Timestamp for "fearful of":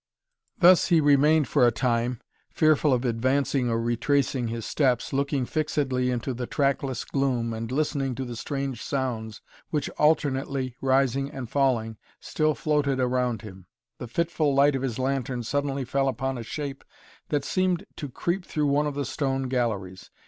2.49-3.05